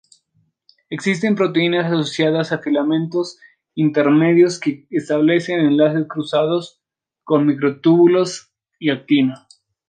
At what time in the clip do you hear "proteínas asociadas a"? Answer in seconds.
1.35-2.57